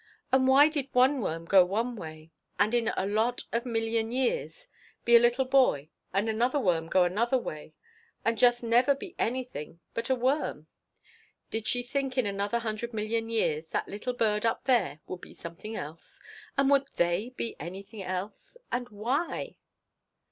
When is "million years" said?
3.67-4.67, 12.95-13.67